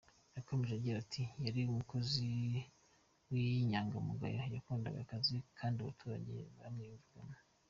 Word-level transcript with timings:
Yakomeje 0.37 0.73
agira 0.75 0.97
ati 1.03 1.23
"Yari 1.45 1.61
umukozi 1.71 2.27
w’inyangamugayo 3.31 4.37
yakundaga 4.55 4.99
akazi 5.05 5.35
kandi 5.57 5.77
abaturage 5.79 6.35
bamwiyumvagamo. 6.59 7.35